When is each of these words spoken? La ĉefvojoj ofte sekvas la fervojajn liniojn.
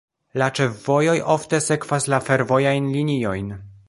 La 0.41 0.45
ĉefvojoj 0.59 1.13
ofte 1.33 1.59
sekvas 1.67 2.07
la 2.13 2.21
fervojajn 2.31 2.89
liniojn. 2.97 3.53